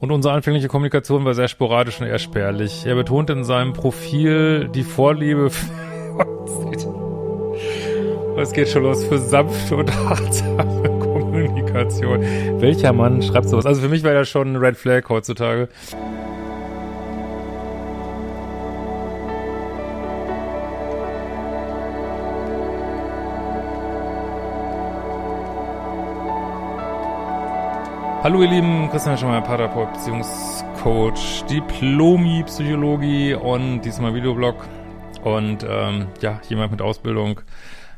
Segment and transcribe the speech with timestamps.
[0.00, 2.86] Und unsere anfängliche Kommunikation war sehr sporadisch und eher spärlich.
[2.86, 5.50] Er betonte in seinem Profil die Vorliebe
[8.38, 12.22] Es geht schon los für sanfte und achtsame Kommunikation.
[12.60, 13.66] Welcher Mann schreibt sowas?
[13.66, 15.68] Also für mich wäre das schon ein Red Flag heutzutage.
[28.22, 34.68] Hallo ihr Lieben, Christian Schemmer, Paartherapeut, Beziehungscoach, Diplomi, Psychologie und diesmal Videoblog
[35.24, 37.40] und ähm, ja, jemand mit Ausbildung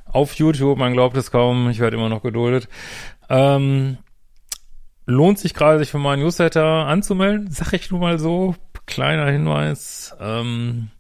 [0.04, 2.68] auf YouTube, man glaubt es kaum, ich werde immer noch geduldet.
[3.28, 3.98] Ähm,
[5.04, 8.54] lohnt sich gerade, sich für meinen Newsletter anzumelden, sag ich nur mal so,
[8.86, 10.14] kleiner Hinweis.
[10.20, 10.90] Ähm,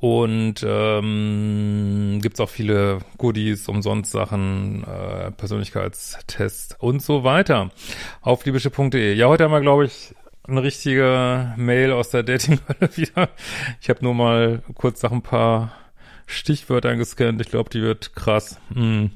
[0.00, 7.70] und ähm, gibt auch viele Goodies, umsonst Sachen, äh, Persönlichkeitstests und so weiter
[8.22, 9.14] auf liebische.de.
[9.14, 10.14] Ja, heute haben wir, glaube ich,
[10.48, 13.28] eine richtige Mail aus der Dating-Hölle wieder.
[13.80, 15.72] Ich habe nur mal kurz nach ein paar
[16.26, 17.40] Stichwörtern gescannt.
[17.42, 18.58] Ich glaube, die wird krass.
[18.72, 19.10] Hm.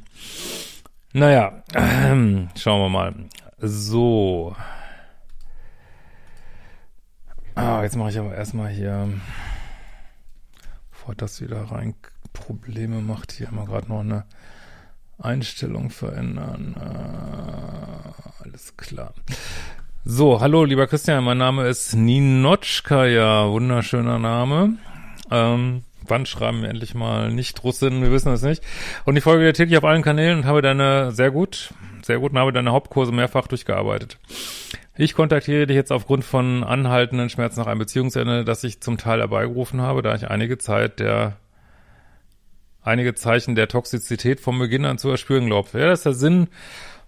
[1.15, 2.15] Naja, äh,
[2.59, 3.15] schauen wir mal.
[3.59, 4.55] So.
[7.55, 9.09] Ah, jetzt mache ich aber erstmal hier
[11.05, 11.95] bevor das wieder rein
[12.33, 14.25] Probleme macht, hier mal gerade noch eine
[15.19, 16.75] Einstellung verändern.
[16.81, 19.13] Äh, alles klar.
[20.07, 24.79] So, hallo, lieber Christian, mein Name ist Ninotschka, wunderschöner Name.
[25.31, 28.03] Ähm, wann schreiben wir endlich mal nicht Russinnen?
[28.03, 28.63] Wir wissen es nicht.
[29.05, 32.33] Und ich folge dir täglich auf allen Kanälen und habe deine, sehr gut, sehr gut,
[32.33, 34.19] und habe deine Hauptkurse mehrfach durchgearbeitet.
[34.97, 39.21] Ich kontaktiere dich jetzt aufgrund von anhaltenden Schmerzen nach einem Beziehungsende, das ich zum Teil
[39.21, 41.37] herbeigerufen habe, da ich einige Zeit der
[42.85, 45.79] einige Zeichen der Toxizität vom Beginn an zu erspüren glaubte.
[45.81, 46.49] Ja, das ist der Sinn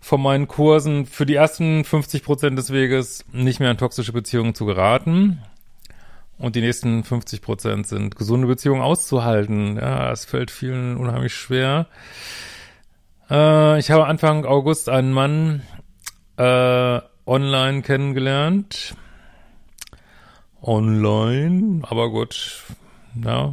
[0.01, 4.55] von meinen Kursen, für die ersten 50 Prozent des Weges nicht mehr in toxische Beziehungen
[4.55, 5.43] zu geraten.
[6.39, 9.77] Und die nächsten 50 Prozent sind gesunde Beziehungen auszuhalten.
[9.77, 11.87] Ja, es fällt vielen unheimlich schwer.
[13.31, 15.63] Äh, ich habe Anfang August einen Mann
[16.37, 18.95] äh, online kennengelernt.
[20.63, 22.65] Online, aber gut,
[23.23, 23.53] ja,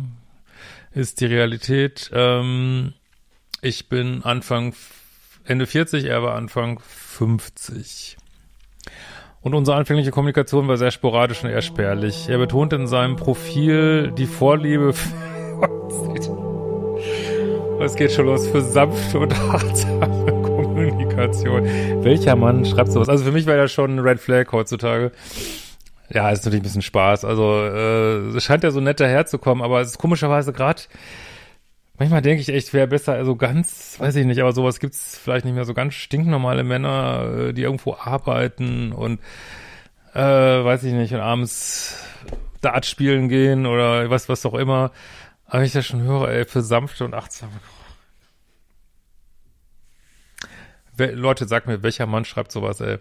[0.91, 2.09] ist die Realität.
[2.13, 2.93] Ähm,
[3.61, 4.73] ich bin Anfang,
[5.45, 8.17] Ende 40, er war Anfang 50.
[9.41, 12.29] Und unsere anfängliche Kommunikation war sehr sporadisch und eher spärlich.
[12.29, 14.93] Er betonte in seinem Profil die Vorliebe
[17.83, 21.65] Es geht schon los für sanfte und achtsame Kommunikation.
[22.03, 23.09] Welcher Mann schreibt sowas?
[23.09, 25.11] Also für mich wäre das schon ein Red Flag heutzutage.
[26.09, 27.25] Ja, ist natürlich ein bisschen Spaß.
[27.25, 30.83] Also äh, es scheint ja so nett daherzukommen, aber es ist komischerweise gerade
[31.97, 35.45] manchmal denke ich echt, wäre besser, also ganz, weiß ich nicht, aber sowas gibt's vielleicht
[35.45, 39.19] nicht mehr, so ganz stinknormale Männer, äh, die irgendwo arbeiten und
[40.13, 42.01] äh, weiß ich nicht, und abends
[42.61, 44.91] Dart spielen gehen oder was, was auch immer.
[45.53, 47.51] Aber ich das schon höre, ey, für sanfte und achtsame
[50.97, 52.97] Leute, sag mir, welcher Mann schreibt sowas, ey.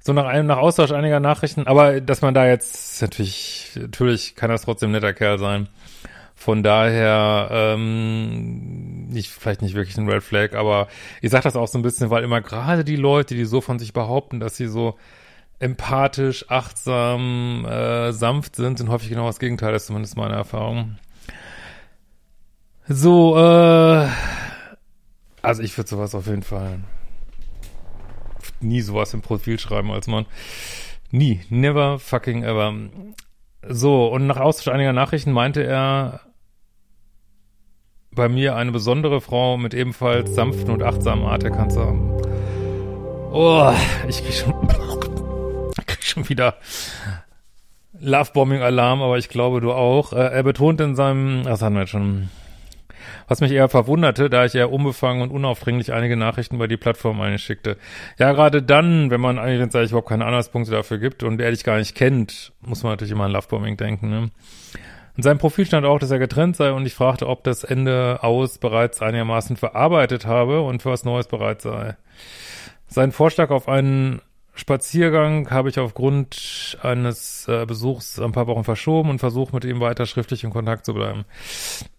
[0.00, 4.50] So nach einem, nach Austausch einiger Nachrichten, aber dass man da jetzt, natürlich, natürlich kann
[4.50, 5.70] das trotzdem netter Kerl sein.
[6.34, 10.88] Von daher, ähm, nicht, vielleicht nicht wirklich ein Red Flag, aber
[11.22, 13.78] ich sag das auch so ein bisschen, weil immer gerade die Leute, die so von
[13.78, 14.98] sich behaupten, dass sie so
[15.60, 20.98] empathisch, achtsam, äh, sanft sind, sind häufig genau das Gegenteil, das ist zumindest meine Erfahrung.
[22.88, 24.08] So, äh,
[25.42, 26.80] also ich würde sowas auf jeden Fall
[28.60, 30.26] nie sowas im Profil schreiben als Mann.
[31.10, 31.40] Nie.
[31.50, 32.74] Never fucking ever.
[33.68, 36.20] So, und nach Austausch einiger Nachrichten meinte er
[38.12, 42.10] bei mir eine besondere Frau mit ebenfalls sanften und achtsamen Art erkannt zu haben.
[43.32, 43.72] Oh,
[44.08, 44.68] ich krieg schon,
[45.86, 46.54] krieg schon wieder
[48.00, 50.12] Lovebombing-Alarm, aber ich glaube, du auch.
[50.12, 52.30] Äh, er betont in seinem, das haben wir jetzt schon
[53.28, 57.20] was mich eher verwunderte, da ich eher unbefangen und unaufdringlich einige Nachrichten bei die Plattform
[57.20, 57.76] einschickte.
[58.18, 61.50] Ja, gerade dann, wenn man eigentlich sage ich, überhaupt keine Anhaltspunkte dafür gibt und er
[61.50, 64.10] dich gar nicht kennt, muss man natürlich immer an Lovebombing denken.
[64.10, 64.30] Ne?
[65.16, 68.18] In seinem Profil stand auch, dass er getrennt sei und ich fragte, ob das Ende
[68.22, 71.96] aus bereits einigermaßen verarbeitet habe und für was Neues bereit sei.
[72.86, 74.20] Sein Vorschlag auf einen
[74.58, 79.80] Spaziergang habe ich aufgrund eines äh, Besuchs ein paar Wochen verschoben und versuche mit ihm
[79.80, 81.26] weiter schriftlich in Kontakt zu bleiben.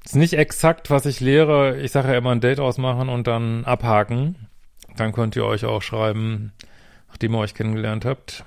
[0.03, 1.79] Ist nicht exakt, was ich lehre.
[1.79, 4.47] Ich sage ja immer ein Date ausmachen und dann abhaken.
[4.95, 6.51] Dann könnt ihr euch auch schreiben,
[7.09, 8.43] nachdem ihr euch kennengelernt habt.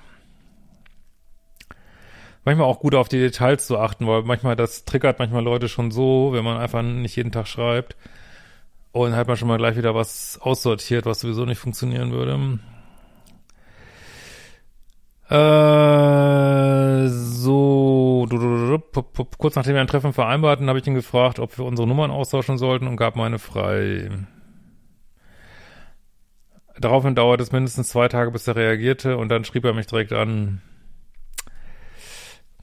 [2.43, 5.89] Manchmal auch gut auf die Details zu achten, weil manchmal das triggert manchmal Leute schon
[5.89, 7.95] so, wenn man einfach nicht jeden Tag schreibt.
[8.91, 12.59] Und hat man schon mal gleich wieder was aussortiert, was sowieso nicht funktionieren würde.
[15.31, 18.27] Äh, so,
[19.37, 22.57] kurz nachdem wir ein Treffen vereinbarten, habe ich ihn gefragt, ob wir unsere Nummern austauschen
[22.57, 24.09] sollten und gab meine frei.
[26.77, 30.11] Daraufhin dauerte es mindestens zwei Tage, bis er reagierte und dann schrieb er mich direkt
[30.11, 30.61] an.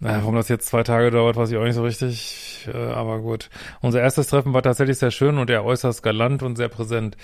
[0.00, 3.20] Naja, warum das jetzt zwei Tage dauert, weiß ich auch nicht so richtig, äh, aber
[3.20, 3.48] gut.
[3.80, 7.16] Unser erstes Treffen war tatsächlich sehr schön und er äußerst galant und sehr präsent.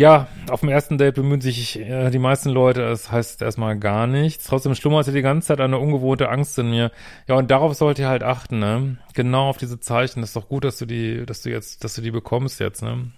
[0.00, 4.06] Ja, auf dem ersten Date bemühen sich äh, die meisten Leute, das heißt erstmal gar
[4.06, 4.46] nichts.
[4.46, 6.90] Trotzdem schlummerte die ganze Zeit eine ungewohnte Angst in mir.
[7.28, 8.96] Ja, und darauf sollt ihr halt achten, ne?
[9.12, 10.22] Genau auf diese Zeichen.
[10.22, 12.82] Das ist doch gut, dass du die, dass du jetzt, dass du die bekommst jetzt,
[12.82, 13.10] ne?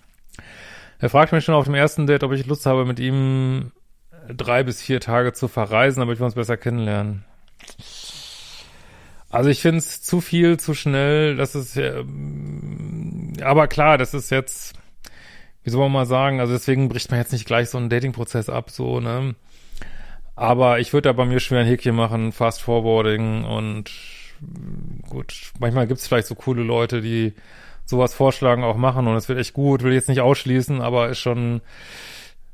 [0.99, 3.71] Er fragt mich schon auf dem ersten Date, ob ich Lust habe, mit ihm
[4.27, 7.25] drei bis vier Tage zu verreisen, damit wir uns besser kennenlernen.
[9.31, 11.37] Also ich finde es zu viel, zu schnell.
[11.37, 12.03] Das ist ja,
[13.41, 14.75] aber klar, das ist jetzt,
[15.65, 18.49] wie soll man mal sagen, also deswegen bricht man jetzt nicht gleich so einen Dating-Prozess
[18.49, 19.35] ab, so, ne?
[20.35, 23.91] Aber ich würde da bei mir schwer ein Häkchen machen, Fast Forwarding und
[25.09, 27.35] gut, manchmal gibt es vielleicht so coole Leute, die
[27.85, 31.19] sowas vorschlagen, auch machen und es wird echt gut, will jetzt nicht ausschließen, aber ist
[31.19, 31.61] schon,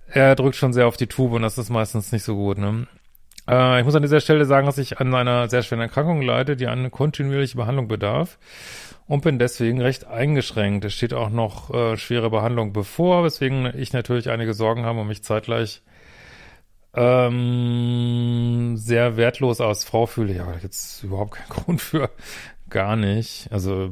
[0.09, 2.87] er drückt schon sehr auf die Tube und das ist meistens nicht so gut, ne?
[3.49, 6.57] Äh, ich muss an dieser Stelle sagen, dass ich an einer sehr schweren Erkrankung leide,
[6.57, 8.39] die eine kontinuierliche Behandlung bedarf
[9.09, 10.85] und bin deswegen recht eingeschränkt.
[10.85, 15.09] Es steht auch noch äh, schwere Behandlung bevor, weswegen ich natürlich einige Sorgen habe und
[15.09, 15.83] mich zeitgleich
[16.95, 20.35] ähm, sehr wertlos als Frau fühle.
[20.35, 22.11] Ja, jetzt überhaupt kein Grund für
[22.69, 23.49] gar nicht.
[23.51, 23.91] Also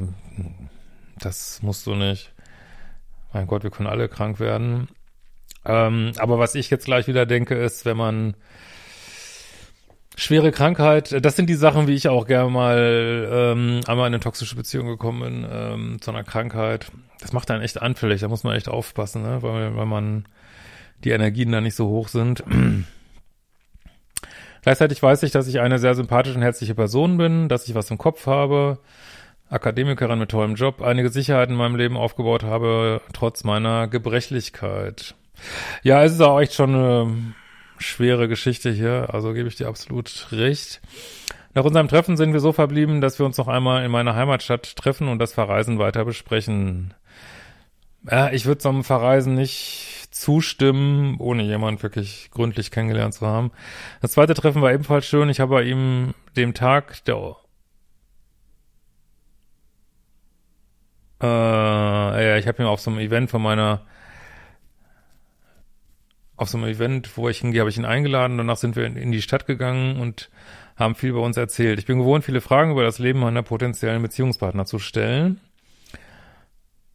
[1.19, 2.33] das musst du nicht.
[3.33, 4.89] Mein Gott, wir können alle krank werden.
[5.65, 8.37] Ähm, aber was ich jetzt gleich wieder denke, ist, wenn man
[10.17, 14.21] schwere Krankheit, das sind die Sachen, wie ich auch gerne mal ähm, einmal in eine
[14.21, 16.91] toxische Beziehung gekommen bin, ähm, zu einer Krankheit.
[17.21, 19.43] Das macht einen echt anfällig, da muss man echt aufpassen, ne?
[19.43, 20.25] weil, weil man
[21.05, 22.43] die Energien da nicht so hoch sind.
[24.63, 27.91] Gleichzeitig weiß ich, dass ich eine sehr sympathische und herzliche Person bin, dass ich was
[27.91, 28.79] im Kopf habe,
[29.49, 35.15] Akademikerin mit tollem Job, einige Sicherheiten in meinem Leben aufgebaut habe, trotz meiner Gebrechlichkeit.
[35.83, 37.35] Ja, es ist auch echt schon eine
[37.78, 40.81] schwere Geschichte hier, also gebe ich dir absolut recht.
[41.55, 44.76] Nach unserem Treffen sind wir so verblieben, dass wir uns noch einmal in meiner Heimatstadt
[44.76, 46.93] treffen und das Verreisen weiter besprechen.
[48.11, 53.52] Ja, ich würde einem Verreisen nicht zustimmen, ohne jemanden wirklich gründlich kennengelernt zu haben.
[54.00, 55.28] Das zweite Treffen war ebenfalls schön.
[55.28, 57.37] Ich habe bei ihm dem Tag der
[61.23, 63.82] äh, ja, ich habe ihn auf so einem Event von meiner
[66.37, 68.38] auf so einem Event, wo ich hingehe, habe ich ihn eingeladen.
[68.38, 70.31] Danach sind wir in, in, die Stadt gegangen und
[70.77, 71.79] haben viel über uns erzählt.
[71.79, 75.41] Ich bin gewohnt, viele Fragen über das Leben meiner potenziellen Beziehungspartner zu stellen.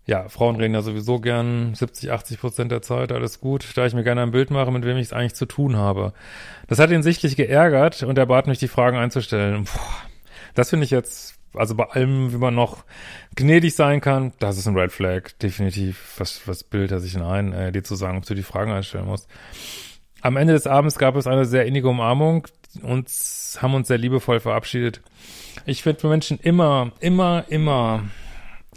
[0.06, 3.94] Ja, Frauen reden ja sowieso gern 70, 80 Prozent der Zeit, alles gut, da ich
[3.94, 6.14] mir gerne ein Bild mache, mit wem ich es eigentlich zu tun habe.
[6.68, 9.66] Das hat ihn sichtlich geärgert und er bat mich, die Fragen einzustellen.
[9.66, 9.80] Puh,
[10.56, 12.84] das finde ich jetzt also bei allem, wie man noch
[13.36, 16.16] gnädig sein kann, das ist ein Red Flag, definitiv.
[16.18, 18.72] Was, was bildet er sich denn ein, äh, dir zu sagen, ob du die Fragen
[18.72, 19.28] einstellen musst?
[20.22, 22.48] Am Ende des Abends gab es eine sehr innige Umarmung
[22.84, 23.10] und
[23.58, 25.02] haben uns sehr liebevoll verabschiedet.
[25.66, 28.04] Ich finde für Menschen immer, immer, immer,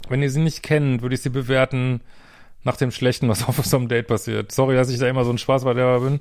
[0.09, 2.01] wenn ihr sie nicht kennt, würde ich sie bewerten
[2.63, 4.51] nach dem Schlechten, was auf so einem Date passiert.
[4.51, 6.19] Sorry, dass ich da immer so ein Spaß bei der bin.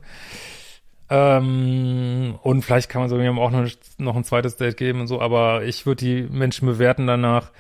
[1.11, 3.69] Ähm, und vielleicht kann man so auch noch,
[3.99, 7.51] noch ein zweites Date geben und so, aber ich würde die Menschen bewerten danach,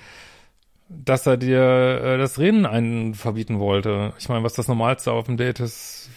[0.89, 4.15] dass er dir äh, das Reden einen verbieten wollte.
[4.19, 6.11] Ich meine, was das Normalste auf dem Date ist,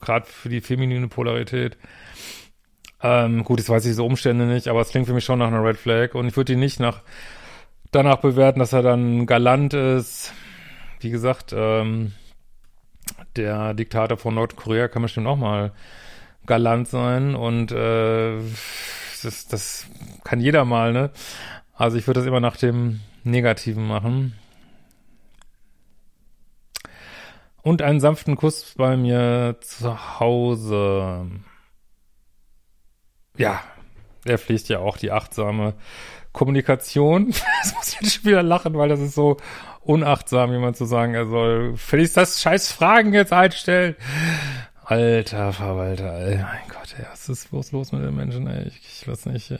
[0.00, 1.78] gerade für die feminine Polarität.
[3.02, 5.48] Ähm, gut, jetzt weiß ich diese Umstände nicht, aber es klingt für mich schon nach
[5.48, 7.02] einer Red Flag und ich würde ihn nicht nach
[7.90, 10.32] danach bewerten, dass er dann galant ist.
[11.00, 12.12] Wie gesagt, ähm,
[13.36, 15.72] der Diktator von Nordkorea kann bestimmt auch mal
[16.46, 18.38] galant sein und äh,
[19.22, 19.86] das, das
[20.24, 21.10] kann jeder mal, ne?
[21.74, 24.34] Also ich würde das immer nach dem Negativen machen.
[27.62, 31.26] Und einen sanften Kuss bei mir zu Hause.
[33.38, 33.62] Ja,
[34.24, 35.74] er pflegt ja auch die achtsame
[36.32, 37.32] Kommunikation.
[37.62, 39.38] Das muss ich jetzt wieder lachen, weil das ist so
[39.80, 43.96] unachtsam, jemand zu sagen, er soll völlig das scheiß Fragen jetzt einstellen.
[44.84, 46.36] Alter Verwalter, ey.
[46.36, 48.68] Mein Gott, ey, was ist bloß los mit den Menschen, ey?
[48.68, 49.58] Ich, ich weiß nicht, ey.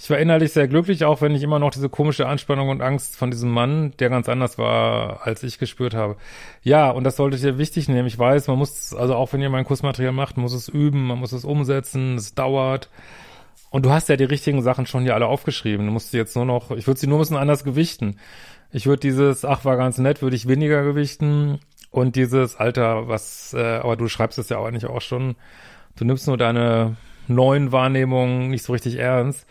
[0.00, 3.16] Ich war innerlich sehr glücklich, auch wenn ich immer noch diese komische Anspannung und Angst
[3.16, 6.16] von diesem Mann, der ganz anders war, als ich gespürt habe.
[6.62, 8.06] Ja, und das sollte ich dir wichtig nehmen.
[8.06, 11.18] Ich weiß, man muss, also auch wenn ihr mein Kursmaterial macht, muss es üben, man
[11.18, 12.90] muss es umsetzen, es dauert.
[13.70, 15.86] Und du hast ja die richtigen Sachen schon hier alle aufgeschrieben.
[15.86, 18.18] Du musst sie jetzt nur noch, ich würde sie nur ein bisschen anders gewichten.
[18.70, 21.58] Ich würde dieses, ach, war ganz nett, würde ich weniger gewichten.
[21.90, 25.36] Und dieses, Alter, was, äh, aber du schreibst es ja auch eigentlich auch schon.
[25.96, 29.46] Du nimmst nur deine neuen Wahrnehmungen nicht so richtig ernst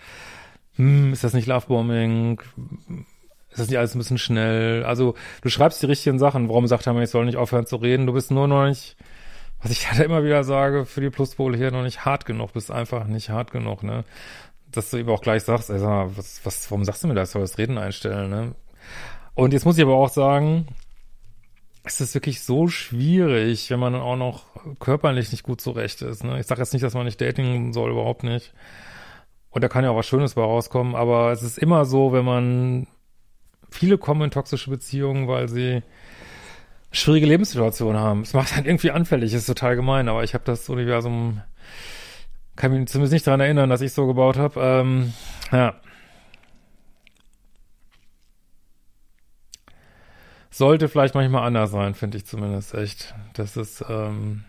[0.78, 2.40] hm, ist das nicht Lovebombing?
[3.50, 4.84] Ist das nicht alles ein bisschen schnell?
[4.84, 6.50] Also, du schreibst die richtigen Sachen.
[6.50, 8.06] Warum sagt er mir, ich soll nicht aufhören zu reden?
[8.06, 8.96] Du bist nur noch nicht,
[9.62, 12.54] was ich halt immer wieder sage, für die Pluspole hier noch nicht hart genug.
[12.54, 14.04] Bist einfach nicht hart genug, ne?
[14.72, 17.16] Dass du eben auch gleich sagst, ey, sag mal, was, was, warum sagst du mir
[17.16, 17.32] das?
[17.32, 18.56] Soll das Reden einstellen, ne?
[19.34, 20.68] Und jetzt muss ich aber auch sagen,
[21.88, 24.46] es ist wirklich so schwierig, wenn man dann auch noch
[24.80, 26.24] körperlich nicht gut zurecht ist.
[26.24, 26.40] Ne?
[26.40, 28.54] Ich sage jetzt nicht, dass man nicht dating soll, überhaupt nicht.
[29.50, 32.26] Und da kann ja auch was Schönes bei rauskommen, aber es ist immer so, wenn
[32.26, 32.88] man
[33.70, 35.82] viele kommen in toxische Beziehungen, weil sie
[36.92, 38.22] schwierige Lebenssituationen haben.
[38.22, 41.42] Es macht halt irgendwie anfällig, ist total gemein, aber ich habe das Universum,
[42.56, 44.60] kann mich zumindest nicht daran erinnern, dass ich so gebaut habe.
[44.62, 45.14] Ähm,
[45.52, 45.76] ja.
[50.58, 53.14] Sollte vielleicht manchmal anders sein, finde ich zumindest echt.
[53.36, 54.44] Das ist, ähm,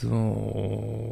[0.00, 1.02] So.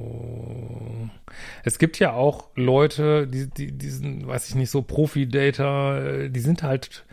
[1.64, 6.40] Es gibt ja auch Leute, die, die, die sind, weiß ich nicht, so Profi-Data, die
[6.40, 7.04] sind halt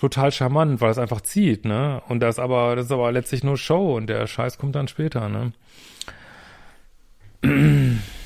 [0.00, 2.02] total charmant, weil es einfach zieht, ne?
[2.08, 5.28] Und das aber, das ist aber letztlich nur Show und der Scheiß kommt dann später,
[5.28, 5.52] ne?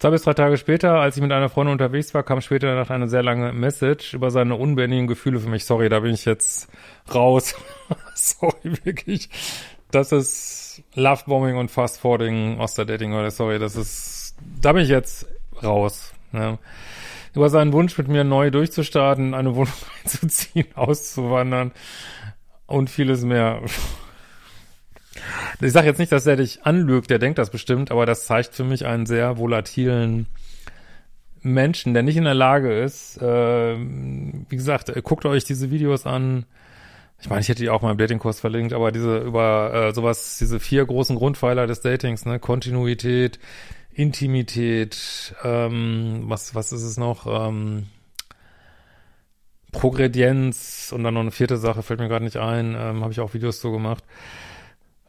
[0.00, 2.88] Zwei bis drei Tage später, als ich mit einer Freundin unterwegs war, kam später nach
[2.88, 5.66] eine sehr lange Message über seine unbändigen Gefühle für mich.
[5.66, 6.70] Sorry, da bin ich jetzt
[7.14, 7.54] raus.
[8.14, 9.28] sorry, wirklich.
[9.90, 14.88] Das ist Lovebombing und Fastforwarding aus der Dating oder sorry, das ist, da bin ich
[14.88, 15.26] jetzt
[15.62, 16.14] raus.
[16.32, 16.58] Ne?
[17.34, 21.72] Über seinen Wunsch, mit mir neu durchzustarten, eine Wohnung einzuziehen, auszuwandern
[22.66, 23.60] und vieles mehr.
[25.60, 28.54] Ich sage jetzt nicht, dass er dich anlügt, der denkt das bestimmt, aber das zeigt
[28.54, 30.26] für mich einen sehr volatilen
[31.42, 36.06] Menschen, der nicht in der Lage ist, äh, wie gesagt, äh, guckt euch diese Videos
[36.06, 36.44] an.
[37.20, 40.38] Ich meine, ich hätte die auch mal im Datingkurs verlinkt, aber diese über äh, sowas,
[40.38, 43.38] diese vier großen Grundpfeiler des Datings, ne, Kontinuität,
[43.92, 47.26] Intimität, ähm, was was ist es noch?
[47.26, 47.86] Ähm,
[49.72, 53.20] Progredienz und dann noch eine vierte Sache fällt mir gerade nicht ein, ähm, habe ich
[53.20, 54.04] auch Videos so gemacht.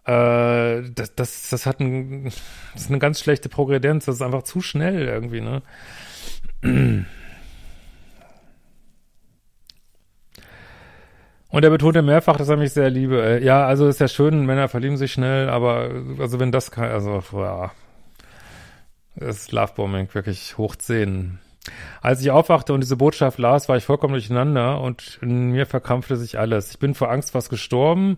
[0.05, 2.25] Äh, das, das, das hat ein,
[2.73, 5.61] das ist eine ganz schlechte Progredienz, das ist einfach zu schnell irgendwie, ne?
[11.49, 13.21] Und er betonte mehrfach, dass er mich sehr liebe.
[13.21, 16.85] Äh, ja, also ist ja schön, Männer verlieben sich schnell, aber also wenn das kann,
[16.85, 17.71] also ja,
[19.17, 21.39] ist Lovebombing wirklich hoch 10.
[22.01, 26.15] Als ich aufwachte und diese Botschaft las, war ich vollkommen durcheinander und in mir verkrampfte
[26.15, 26.71] sich alles.
[26.71, 28.17] Ich bin vor Angst fast gestorben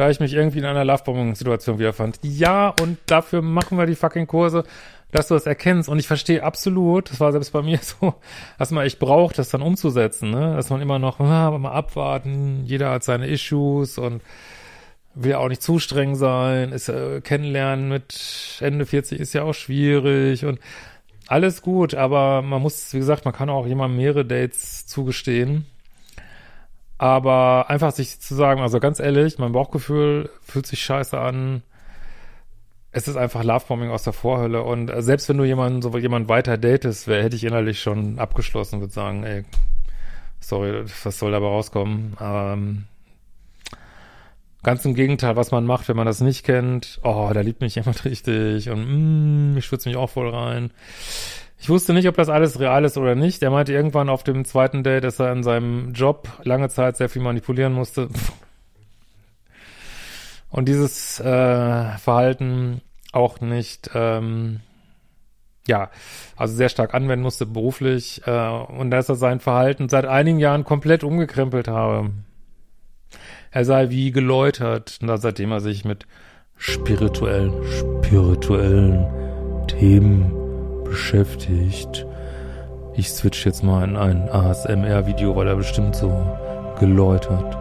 [0.00, 2.20] da ich mich irgendwie in einer Lovebombing-Situation wiederfand.
[2.22, 4.64] Ja, und dafür machen wir die fucking Kurse,
[5.12, 5.90] dass du das erkennst.
[5.90, 8.14] Und ich verstehe absolut, das war selbst bei mir so,
[8.58, 10.56] dass man echt braucht, das dann umzusetzen, ne?
[10.56, 14.22] Dass man immer noch, ah, mal abwarten, jeder hat seine Issues und
[15.14, 19.52] will auch nicht zu streng sein, ist äh, kennenlernen mit Ende 40 ist ja auch
[19.52, 20.60] schwierig und
[21.26, 25.66] alles gut, aber man muss, wie gesagt, man kann auch jemandem mehrere Dates zugestehen
[27.00, 31.62] aber einfach sich zu sagen, also ganz ehrlich, mein Bauchgefühl fühlt sich scheiße an.
[32.92, 34.62] Es ist einfach Lovebombing aus der Vorhölle.
[34.62, 38.80] Und selbst wenn du jemanden, so jemand weiter datest, wär, hätte ich innerlich schon abgeschlossen,
[38.80, 39.44] würde sagen, ey,
[40.40, 42.18] sorry, was soll dabei rauskommen?
[42.20, 42.84] Ähm,
[44.62, 47.74] ganz im Gegenteil, was man macht, wenn man das nicht kennt, oh, da liebt mich
[47.76, 50.70] jemand richtig und mm, ich schwitze mich auch voll rein.
[51.60, 53.42] Ich wusste nicht, ob das alles real ist oder nicht.
[53.42, 57.10] Er meinte irgendwann auf dem zweiten Date, dass er in seinem Job lange Zeit sehr
[57.10, 58.08] viel manipulieren musste.
[60.48, 62.80] Und dieses äh, Verhalten
[63.12, 64.60] auch nicht, ähm,
[65.68, 65.90] ja,
[66.34, 68.22] also sehr stark anwenden musste beruflich.
[68.26, 72.10] Äh, und dass er sein Verhalten seit einigen Jahren komplett umgekrempelt habe.
[73.50, 76.06] Er sei wie geläutert, und seitdem er sich mit
[76.56, 79.06] spirituellen, spirituellen
[79.66, 80.39] Themen
[80.90, 82.04] beschäftigt.
[82.94, 86.10] Ich switch jetzt mal in ein ASMR-Video, weil er bestimmt so
[86.80, 87.56] geläutert,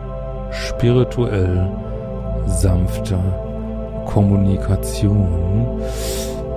[0.51, 1.71] spirituell,
[2.47, 3.17] sanfte
[4.07, 5.79] Kommunikation.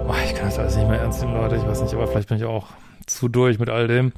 [0.09, 1.57] Oh, ich kann das alles nicht mehr ernst nehmen, Leute.
[1.57, 2.69] Ich weiß nicht, aber vielleicht bin ich auch
[3.07, 4.12] zu durch mit all dem.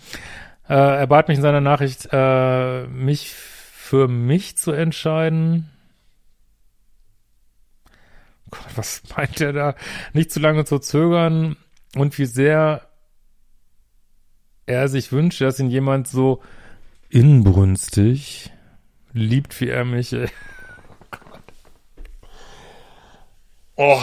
[0.69, 5.71] Äh, er bat mich in seiner Nachricht, äh, mich für mich zu entscheiden.
[8.51, 9.75] Gott, was meint er da?
[10.13, 11.57] Nicht zu lange zu zögern
[11.97, 12.89] und wie sehr
[14.67, 16.41] er sich wünscht, dass ihn jemand so
[17.11, 18.51] inbrünstig
[19.13, 20.15] liebt, wie er mich.
[23.77, 24.01] Oh.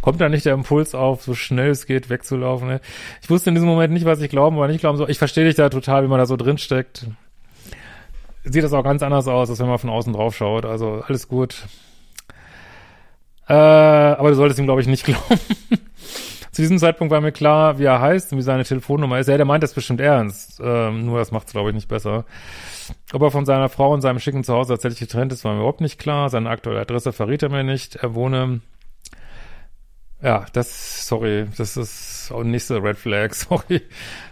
[0.00, 2.66] Kommt da nicht der Impuls auf, so schnell es geht, wegzulaufen?
[2.66, 2.80] Ne?
[3.22, 5.08] Ich wusste in diesem Moment nicht, was ich glauben oder nicht glauben soll.
[5.08, 7.06] Ich verstehe dich da total, wie man da so drin steckt.
[8.42, 10.64] Sieht das auch ganz anders aus, als wenn man von außen drauf schaut.
[10.64, 11.62] Also alles gut.
[13.48, 15.40] Äh, aber du solltest ihm, glaube ich, nicht glauben.
[16.52, 19.28] Zu diesem Zeitpunkt war mir klar, wie er heißt und wie seine Telefonnummer ist.
[19.28, 20.60] Ja, der meint das bestimmt ernst.
[20.62, 22.24] Ähm, nur das macht es, glaube ich, nicht besser.
[23.12, 25.80] Ob er von seiner Frau und seinem schicken Zuhause tatsächlich getrennt ist, war mir überhaupt
[25.80, 26.30] nicht klar.
[26.30, 27.96] Seine aktuelle Adresse verriet er mir nicht.
[27.96, 28.60] Er wohne
[30.20, 33.82] ja, das, sorry, das ist auch nächste Red Flag, sorry.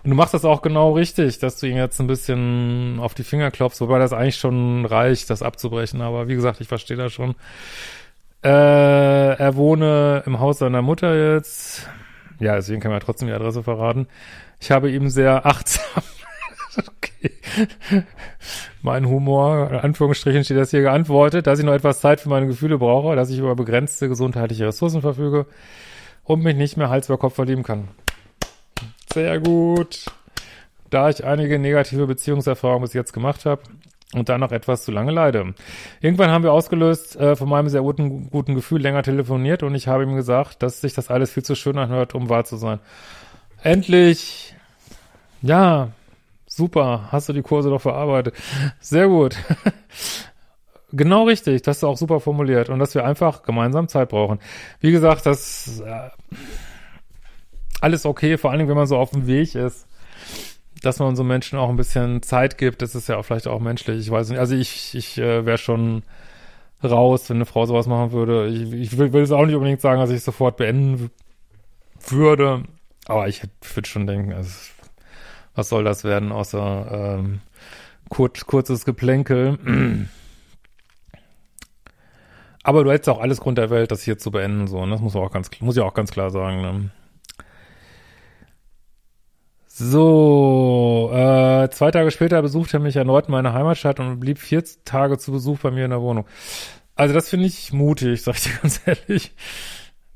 [0.02, 3.22] Und du machst das auch genau richtig, dass du ihn jetzt ein bisschen auf die
[3.22, 6.00] Finger klopfst, wobei das eigentlich schon reicht, das abzubrechen.
[6.00, 7.36] Aber wie gesagt, ich verstehe das schon.
[8.42, 11.88] Äh, er wohne im Haus seiner Mutter jetzt.
[12.38, 14.08] Ja, deswegen kann man ja trotzdem die Adresse verraten.
[14.60, 16.02] Ich habe ihm sehr achtsam,
[16.76, 17.30] okay,
[18.82, 22.46] mein Humor, in Anführungsstrichen steht das hier geantwortet, dass ich noch etwas Zeit für meine
[22.46, 25.46] Gefühle brauche, dass ich über begrenzte gesundheitliche Ressourcen verfüge
[26.24, 27.88] und mich nicht mehr Hals über Kopf verlieben kann.
[29.12, 30.06] Sehr gut.
[30.90, 33.62] Da ich einige negative Beziehungserfahrungen bis jetzt gemacht habe,
[34.14, 35.54] und dann noch etwas zu lange leide.
[36.00, 39.88] Irgendwann haben wir ausgelöst äh, von meinem sehr guten, guten Gefühl länger telefoniert und ich
[39.88, 42.78] habe ihm gesagt, dass sich das alles viel zu schön anhört, um wahr zu sein.
[43.62, 44.54] Endlich,
[45.42, 45.88] ja,
[46.46, 48.34] super, hast du die Kurse doch verarbeitet.
[48.80, 49.36] Sehr gut.
[50.92, 54.38] genau richtig, das ist auch super formuliert und dass wir einfach gemeinsam Zeit brauchen.
[54.80, 56.10] Wie gesagt, das äh,
[57.80, 59.86] alles okay, vor allen Dingen, wenn man so auf dem Weg ist
[60.86, 63.98] dass man so Menschen auch ein bisschen Zeit gibt, das ist ja vielleicht auch menschlich.
[63.98, 66.02] Ich weiß nicht, also ich, ich äh, wäre schon
[66.82, 68.46] raus, wenn eine Frau sowas machen würde.
[68.46, 71.10] Ich, ich will, will es auch nicht unbedingt sagen, dass ich sofort beenden
[72.08, 72.64] würde,
[73.06, 73.42] aber ich
[73.74, 74.50] würde schon denken, also,
[75.54, 77.40] was soll das werden, außer ähm,
[78.08, 80.06] kurz, kurzes Geplänkel.
[82.62, 84.92] aber du hättest auch alles Grund der Welt, das hier zu beenden, so, ne?
[84.92, 86.90] Das muss auch ganz, muss ich auch ganz klar sagen, ne?
[89.78, 94.64] So, äh, zwei Tage später besuchte er mich erneut in meiner Heimatstadt und blieb vier
[94.86, 96.24] Tage zu Besuch bei mir in der Wohnung.
[96.94, 99.34] Also das finde ich mutig, sag ich dir ganz ehrlich.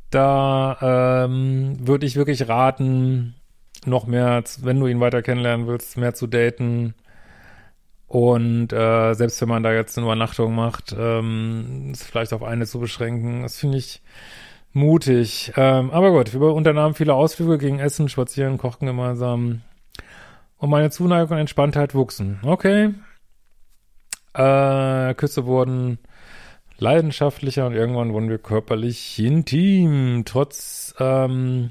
[0.08, 3.34] Da ähm, würde ich wirklich raten,
[3.84, 6.94] noch mehr, wenn du ihn weiter kennenlernen willst, mehr zu daten.
[8.06, 12.64] Und äh, selbst wenn man da jetzt eine Übernachtung macht, ähm, ist vielleicht auf eine
[12.64, 13.42] zu beschränken.
[13.42, 14.00] Das finde ich
[14.72, 15.52] mutig.
[15.56, 19.62] Ähm, aber gut, wir unternahmen viele Ausflüge, gingen essen, spazieren, kochten gemeinsam.
[20.58, 22.40] Und meine Zuneigung und Entspanntheit wuchsen.
[22.44, 22.94] Okay.
[24.34, 25.98] Äh, Küsse wurden
[26.78, 30.22] leidenschaftlicher und irgendwann wurden wir körperlich intim.
[30.24, 31.70] Trotz ähm,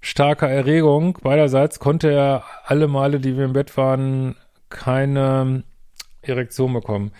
[0.00, 4.36] starker Erregung beiderseits konnte er alle Male, die wir im Bett waren,
[4.68, 5.62] keine
[6.22, 7.12] Erektion bekommen.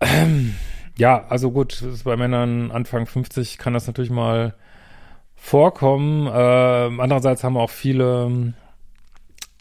[0.00, 0.54] Ähm,
[0.98, 4.54] ja, also gut, bei Männern Anfang 50 kann das natürlich mal
[5.34, 6.26] vorkommen.
[6.26, 8.54] Äh, andererseits haben auch viele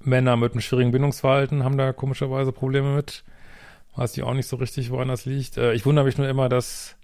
[0.04, 3.24] Männer mit einem schwierigen Bindungsverhalten, haben da komischerweise Probleme mit.
[3.96, 5.58] Weiß ich auch nicht so richtig, woran das liegt.
[5.58, 6.96] Äh, ich wundere mich nur immer, dass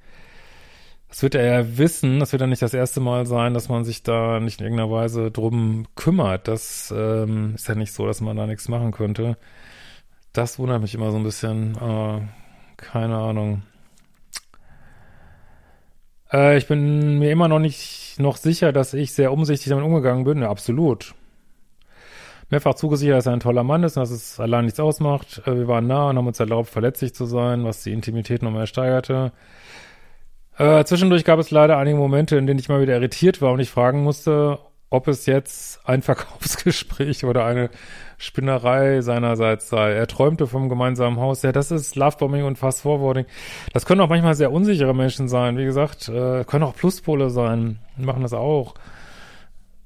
[1.10, 3.84] das wird er ja wissen, das wird ja nicht das erste Mal sein, dass man
[3.84, 6.48] sich da nicht in irgendeiner Weise drum kümmert.
[6.48, 9.38] Das ähm, ist ja nicht so, dass man da nichts machen könnte.
[10.32, 11.76] Das wundert mich immer so ein bisschen.
[11.76, 12.22] Äh,
[12.78, 13.64] keine Ahnung.
[16.32, 20.24] Äh, ich bin mir immer noch nicht noch sicher, dass ich sehr umsichtig damit umgegangen
[20.24, 20.42] bin.
[20.42, 21.16] Ja, absolut.
[22.50, 25.42] Mehrfach zugesichert, dass er ein toller Mann ist und dass es allein nichts ausmacht.
[25.46, 28.52] Äh, wir waren nah und haben uns erlaubt, verletzlich zu sein, was die Intimität noch
[28.52, 29.32] mehr steigerte.
[30.58, 33.60] Äh, zwischendurch gab es leider einige Momente, in denen ich mal wieder irritiert war und
[33.60, 34.60] ich fragen musste,
[34.92, 37.72] ob es jetzt ein Verkaufsgespräch oder eine
[38.20, 39.94] Spinnerei seinerseits sei.
[39.94, 41.42] Er träumte vom gemeinsamen Haus.
[41.42, 43.26] Ja, das ist Lovebombing und Fast Forwarding.
[43.74, 45.58] Das können auch manchmal sehr unsichere Menschen sein.
[45.58, 47.80] Wie gesagt, äh, können auch Pluspole sein.
[47.98, 48.76] Die machen das auch.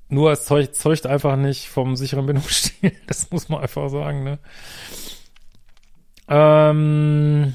[0.09, 2.91] Nur es zeugt, zeugt einfach nicht vom sicheren Bindungsstil.
[3.07, 4.39] Das muss man einfach sagen, ne?
[6.27, 7.53] Ähm,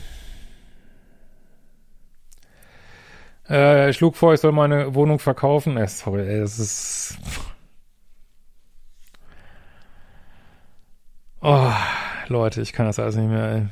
[3.50, 5.76] äh, ich schlug vor, ich soll meine Wohnung verkaufen.
[5.76, 7.18] Äh, sorry, ey, das ist
[11.42, 11.72] Oh,
[12.28, 13.52] Leute, ich kann das alles nicht mehr.
[13.52, 13.66] Ey.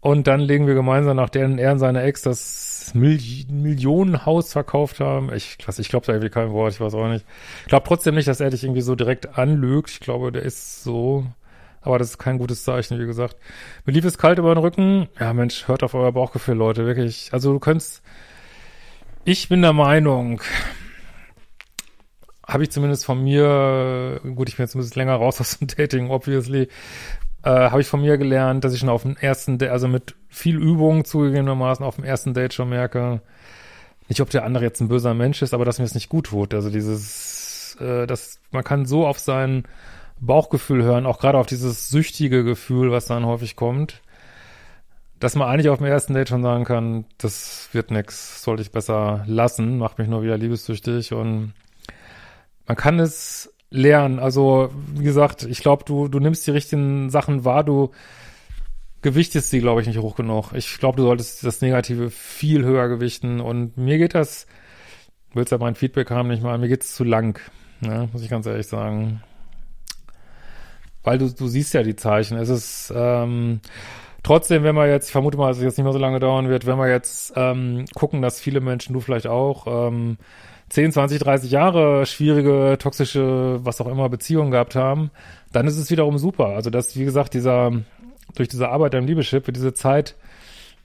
[0.00, 5.00] Und dann legen wir gemeinsam, nachdem er und seine Ex das das Mil Millionenhaus verkauft
[5.00, 5.32] haben.
[5.32, 7.24] Ich, ich glaube da irgendwie kein Wort, ich weiß auch nicht.
[7.62, 9.90] Ich glaube trotzdem nicht, dass er dich irgendwie so direkt anlügt.
[9.90, 11.24] Ich glaube, der ist so,
[11.82, 13.36] aber das ist kein gutes Zeichen, wie gesagt.
[13.84, 15.08] Mir lief es kalt über den Rücken.
[15.18, 17.30] Ja, Mensch, hört auf euer Bauchgefühl, Leute, wirklich.
[17.32, 18.02] Also du könntest,
[19.30, 20.40] ich bin der Meinung,
[22.44, 25.68] habe ich zumindest von mir, gut, ich bin jetzt ein bisschen länger raus aus dem
[25.68, 26.62] Dating, obviously,
[27.44, 30.16] äh, habe ich von mir gelernt, dass ich schon auf dem ersten, Date, also mit
[30.28, 33.22] viel Übung zugegebenermaßen auf dem ersten Date schon merke,
[34.08, 36.26] nicht ob der andere jetzt ein böser Mensch ist, aber dass mir es nicht gut
[36.26, 36.52] tut.
[36.52, 39.62] Also dieses, äh, dass man kann so auf sein
[40.18, 44.02] Bauchgefühl hören, auch gerade auf dieses süchtige Gefühl, was dann häufig kommt,
[45.20, 48.72] dass man eigentlich auf dem ersten Date schon sagen kann, das wird nix, sollte ich
[48.72, 51.52] besser lassen, macht mich nur wieder liebessüchtig und
[52.66, 54.18] man kann es lernen.
[54.18, 57.90] Also, wie gesagt, ich glaube, du, du nimmst die richtigen Sachen wahr, du
[59.02, 60.52] gewichtest sie, glaube ich, nicht hoch genug.
[60.54, 64.46] Ich glaube, du solltest das Negative viel höher gewichten und mir geht das,
[65.34, 67.38] willst ja mein Feedback haben, nicht mal, mir geht's zu lang,
[67.80, 69.22] ne, muss ich ganz ehrlich sagen.
[71.02, 72.36] Weil du, du siehst ja die Zeichen.
[72.36, 73.60] Es ist, ähm,
[74.22, 76.48] trotzdem, wenn wir jetzt, ich vermute mal, dass es jetzt nicht mehr so lange dauern
[76.48, 80.18] wird, wenn wir jetzt ähm, gucken, dass viele Menschen, du vielleicht auch, ähm,
[80.70, 85.10] 10, 20, 30 Jahre schwierige, toxische, was auch immer Beziehungen gehabt haben,
[85.52, 86.46] dann ist es wiederum super.
[86.46, 87.72] Also dass, wie gesagt, dieser,
[88.36, 90.14] durch diese Arbeit am Liebeschip wird diese Zeit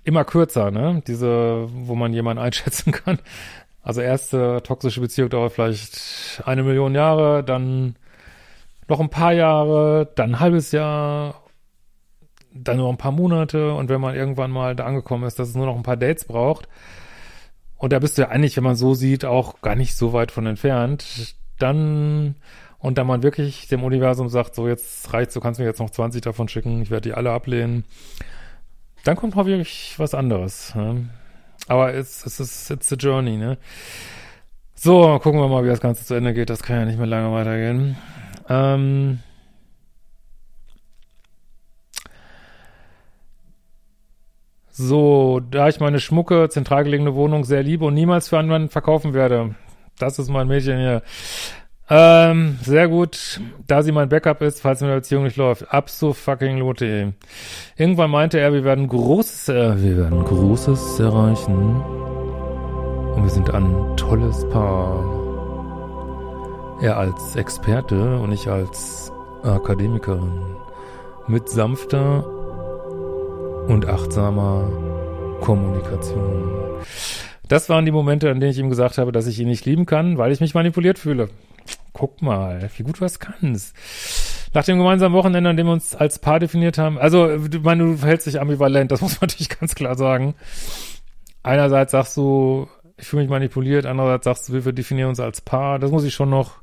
[0.04, 1.04] immer kürzer, ne?
[1.08, 3.19] Diese, wo man jemanden einschätzen kann.
[3.84, 7.95] Also erste toxische Beziehung dauert vielleicht eine Million Jahre, dann
[8.88, 11.43] noch ein paar Jahre, dann ein halbes Jahr,
[12.55, 15.55] dann nur ein paar Monate und wenn man irgendwann mal da angekommen ist, dass es
[15.55, 16.67] nur noch ein paar Dates braucht,
[17.77, 20.31] und da bist du ja eigentlich, wenn man so sieht, auch gar nicht so weit
[20.31, 21.35] von entfernt.
[21.59, 22.35] Dann,
[22.79, 25.89] und da man wirklich dem Universum sagt, so jetzt reicht's, du kannst mir jetzt noch
[25.89, 27.83] 20 davon schicken, ich werde die alle ablehnen,
[29.03, 30.73] dann kommt mal wirklich was anderes.
[30.73, 31.09] Ne?
[31.67, 33.57] Aber es, ist, it's a journey, ne?
[34.73, 36.49] So, gucken wir mal, wie das Ganze zu Ende geht.
[36.49, 37.97] Das kann ja nicht mehr lange weitergehen.
[38.49, 39.19] Ähm,
[44.77, 49.13] So, da ich meine schmucke, zentral gelegene Wohnung sehr liebe und niemals für anderen verkaufen
[49.13, 49.55] werde.
[49.97, 51.01] Das ist mein Mädchen hier.
[51.89, 55.71] Ähm, sehr gut, da sie mein Backup ist, falls meine Beziehung nicht läuft.
[55.71, 57.13] Absolut fucking lote.
[57.77, 61.81] Irgendwann meinte er, wir werden Großes, äh, wir werden Großes erreichen.
[63.15, 65.05] Und wir sind ein tolles Paar.
[66.81, 69.09] Er als Experte und ich als
[69.41, 70.57] Akademikerin.
[71.27, 72.35] Mit sanfter
[73.67, 74.69] und achtsamer
[75.41, 76.82] Kommunikation.
[77.47, 79.86] Das waren die Momente, an denen ich ihm gesagt habe, dass ich ihn nicht lieben
[79.86, 81.30] kann, weil ich mich manipuliert fühle.
[81.93, 83.75] Guck mal, wie gut du was kannst.
[84.54, 87.84] Nach dem gemeinsamen Wochenende, an dem wir uns als Paar definiert haben, also, du meine,
[87.84, 90.36] du verhältst dich ambivalent, das muss man natürlich ganz klar sagen.
[91.43, 95.80] Einerseits sagst du, ich fühle mich manipuliert, andererseits sagst du, wir definieren uns als Paar.
[95.80, 96.58] Das muss ich schon noch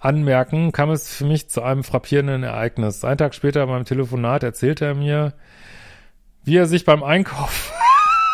[0.00, 3.04] anmerken, kam es für mich zu einem frappierenden Ereignis.
[3.04, 5.34] Ein Tag später beim Telefonat erzählte er mir,
[6.50, 7.72] wie er sich beim Einkauf.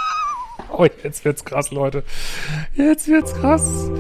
[0.73, 2.03] oh, jetzt wird's krass, Leute.
[2.75, 3.91] Jetzt wird's krass.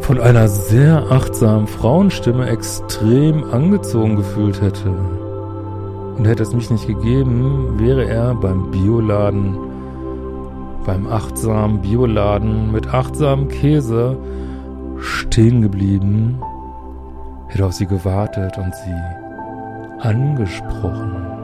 [0.00, 4.90] Von einer sehr achtsamen Frauenstimme extrem angezogen gefühlt hätte.
[4.90, 9.56] Und hätte es mich nicht gegeben, wäre er beim Bioladen,
[10.84, 14.18] beim achtsamen Bioladen mit achtsamem Käse
[14.98, 16.42] stehen geblieben,
[17.46, 21.41] hätte auf sie gewartet und sie angesprochen.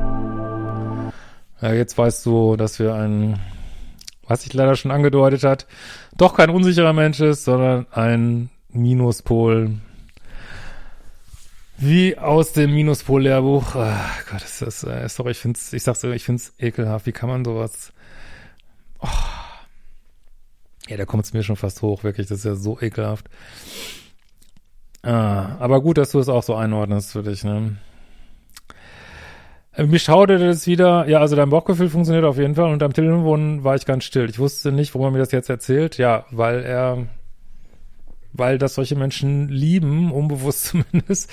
[1.60, 3.40] Ja, jetzt weißt du, dass wir ein,
[4.26, 5.66] was sich leider schon angedeutet hat,
[6.16, 9.72] doch kein unsicherer Mensch ist, sondern ein Minuspol.
[11.76, 13.74] Wie aus dem Minuspol-Lehrbuch.
[13.76, 17.06] Ach Gott, ist das, äh, sorry, ich find's, ich sag's, ich find's ekelhaft.
[17.06, 17.92] Wie kann man sowas,
[19.00, 19.08] oh.
[20.88, 22.28] Ja, da kommt's mir schon fast hoch, wirklich.
[22.28, 23.26] Das ist ja so ekelhaft.
[25.02, 27.76] Ah, aber gut, dass du es auch so einordnest für dich, ne?
[29.78, 32.92] Äh, mir schauderte das wieder, ja, also dein Bauchgefühl funktioniert auf jeden Fall und am
[32.92, 34.28] Telefon war ich ganz still.
[34.28, 35.96] Ich wusste nicht, warum er mir das jetzt erzählt.
[35.98, 37.06] Ja, weil er,
[38.32, 41.30] weil das solche Menschen lieben, unbewusst zumindest,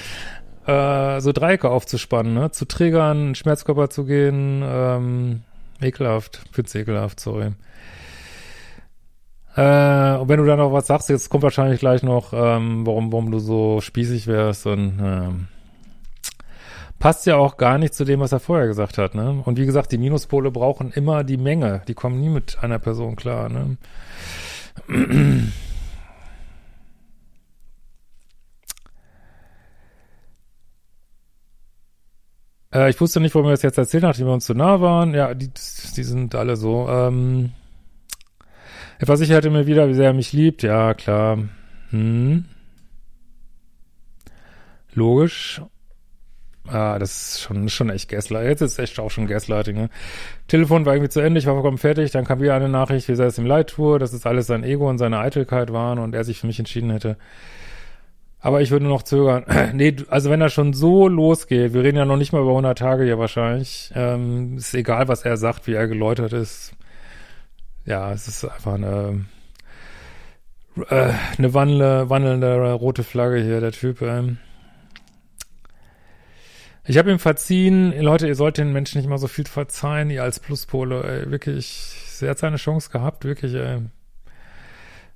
[0.68, 2.52] äh, so Dreiecke aufzuspannen, ne?
[2.52, 5.42] zu triggern, Schmerzkörper zu gehen, ähm,
[5.82, 7.52] ekelhaft, find's ekelhaft, sorry.
[9.56, 13.12] Äh, und wenn du dann noch was sagst, jetzt kommt wahrscheinlich gleich noch, ähm, warum,
[13.12, 15.48] warum du so spießig wärst und, ähm,
[17.06, 19.14] passt ja auch gar nicht zu dem, was er vorher gesagt hat.
[19.14, 19.44] Ne?
[19.46, 21.84] Und wie gesagt, die Minuspole brauchen immer die Menge.
[21.88, 23.48] Die kommen nie mit einer Person klar.
[23.48, 23.78] Ne?
[32.74, 35.14] äh, ich wusste nicht, warum wir das jetzt erzählen, nachdem wir uns so nah waren.
[35.14, 36.90] Ja, die, die sind alle so.
[36.90, 37.52] Ähm,
[38.98, 40.64] Er versicherte mir wieder, wie sehr er mich liebt.
[40.64, 41.38] Ja, klar.
[41.92, 42.46] Hm.
[44.96, 45.62] Logisch.
[46.68, 48.50] Ah, das ist schon, schon echt Gaslighting.
[48.50, 49.90] Jetzt ist echt auch schon Gaslighting, ne?
[50.48, 53.16] Telefon war irgendwie zu Ende, ich war vollkommen fertig, dann kam wieder eine Nachricht, wie
[53.16, 56.16] sehr es ihm leid tue, dass es alles sein Ego und seine Eitelkeit waren und
[56.16, 57.18] er sich für mich entschieden hätte.
[58.40, 59.46] Aber ich würde noch zögern.
[59.74, 62.78] nee, also wenn er schon so losgeht, wir reden ja noch nicht mal über 100
[62.78, 66.74] Tage hier wahrscheinlich, ähm, ist egal, was er sagt, wie er geläutert ist.
[67.86, 69.26] Ja, es ist einfach eine,
[70.90, 74.02] äh, eine wandelnde, wandelnde rote Flagge hier, der Typ.
[74.02, 74.40] Ähm.
[76.88, 80.22] Ich habe ihm verziehen, Leute, ihr sollt den Menschen nicht mal so viel verzeihen, ihr
[80.22, 83.82] als Pluspole, ey, wirklich, er hat seine Chance gehabt, wirklich, ey.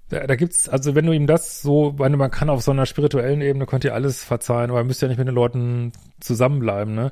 [0.09, 2.87] Da, da gibt's, also wenn du ihm das so, meine, man kann auf so einer
[2.87, 6.95] spirituellen Ebene, könnt ihr alles verzeihen, aber ihr müsst ja nicht mit den Leuten zusammenbleiben,
[6.95, 7.11] ne?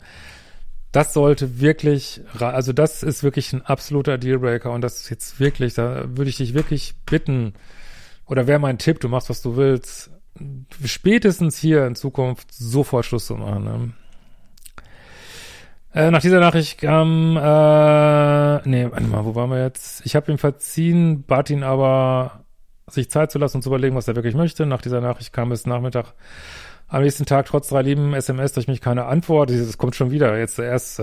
[0.91, 5.75] Das sollte wirklich, also das ist wirklich ein absoluter Dealbreaker und das ist jetzt wirklich,
[5.75, 7.53] da würde ich dich wirklich bitten,
[8.25, 10.09] oder wäre mein Tipp, du machst, was du willst,
[10.83, 13.93] spätestens hier in Zukunft sofort Schluss zu machen, ne?
[15.97, 20.05] Äh, nach dieser Nachricht kam, äh, nee, warte mal, wo waren wir jetzt?
[20.05, 22.43] Ich habe ihm verziehen, bat ihn aber,
[22.85, 24.67] sich Zeit zu lassen und zu überlegen, was er wirklich möchte.
[24.67, 26.13] Nach dieser Nachricht kam es Nachmittag
[26.87, 29.49] am nächsten Tag trotz drei lieben SMS durch mich keine Antwort.
[29.49, 31.01] Das kommt schon wieder, jetzt erst.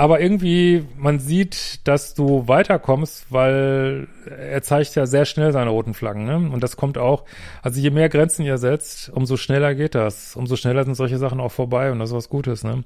[0.00, 5.92] Aber irgendwie, man sieht, dass du weiterkommst, weil er zeigt ja sehr schnell seine roten
[5.92, 6.36] Flaggen, ne?
[6.36, 7.26] Und das kommt auch,
[7.60, 10.36] also je mehr Grenzen ihr setzt, umso schneller geht das.
[10.36, 12.82] Umso schneller sind solche Sachen auch vorbei und das ist was Gutes, ne?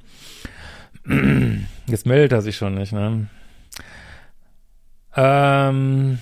[1.87, 3.29] Jetzt meldet er sich schon nicht, ne?
[5.15, 6.19] Ähm,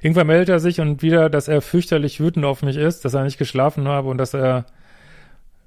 [0.00, 3.22] irgendwann meldet er sich und wieder, dass er fürchterlich wütend auf mich ist, dass er
[3.22, 4.66] nicht geschlafen habe und dass er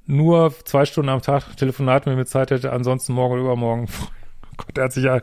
[0.05, 3.87] nur zwei Stunden am Tag Telefonat mit mir Zeit hätte, ansonsten morgen oder übermorgen.
[4.45, 5.19] Oh Gott, der hat sich ja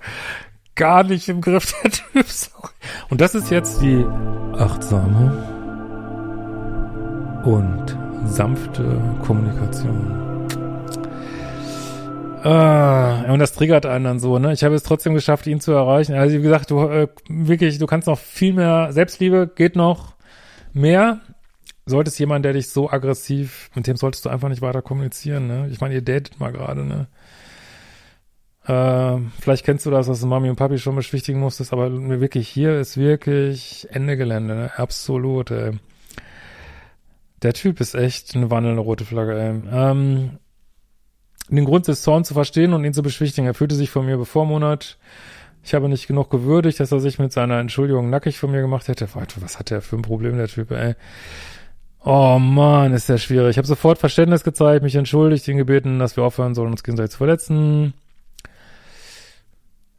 [0.75, 2.27] gar nicht im Griff, der Typ.
[3.11, 4.05] Und das ist jetzt die
[4.59, 5.31] achtsame
[7.45, 10.49] und sanfte Kommunikation.
[12.43, 14.53] Ah, und das triggert einen dann so, ne?
[14.53, 16.15] Ich habe es trotzdem geschafft, ihn zu erreichen.
[16.15, 20.15] Also wie gesagt, du äh, wirklich, du kannst noch viel mehr Selbstliebe, geht noch
[20.73, 21.21] mehr
[21.91, 25.69] solltest jemand, der dich so aggressiv, mit dem solltest du einfach nicht weiter kommunizieren, ne?
[25.71, 27.09] Ich meine, ihr datet mal gerade, ne?
[28.65, 32.49] Äh, vielleicht kennst du das, was du Mami und Papi schon beschwichtigen musstest, aber wirklich,
[32.49, 34.71] hier ist wirklich Ende Gelände, ne?
[34.77, 35.73] Absolut, ey.
[37.43, 39.63] Der Typ ist echt eine wandelnde rote Flagge, ey.
[39.73, 40.39] Ähm,
[41.49, 43.47] den Grund des Zorns zu verstehen und ihn zu beschwichtigen.
[43.47, 44.99] Er fühlte sich von mir bevormundet.
[45.63, 48.89] Ich habe nicht genug gewürdigt, dass er sich mit seiner Entschuldigung nackig von mir gemacht
[48.89, 49.09] hätte.
[49.41, 50.95] Was hat der für ein Problem, der Typ, ey?
[52.03, 53.51] Oh man, ist ja schwierig.
[53.51, 57.13] Ich habe sofort Verständnis gezeigt, mich entschuldigt, ihn gebeten, dass wir aufhören sollen, uns gegenseitig
[57.13, 57.93] zu verletzen.